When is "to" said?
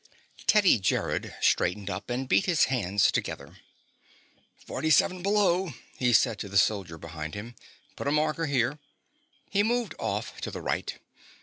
6.39-6.49, 10.41-10.49